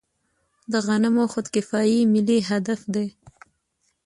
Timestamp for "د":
0.71-0.73